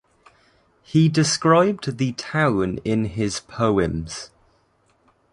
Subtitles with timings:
[0.81, 4.31] He described the town in his poems.